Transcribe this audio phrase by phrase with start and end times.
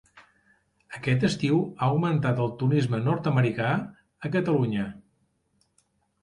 [0.99, 3.69] Aquest estiu ha augmentat el turisme nord-americà
[4.29, 4.89] a Catalunya.